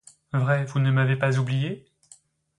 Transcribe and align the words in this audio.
Vrai, 0.33 0.65
vous 0.65 0.79
ne 0.79 0.89
m'avez 0.89 1.15
pas 1.15 1.37
oublié? 1.37 1.85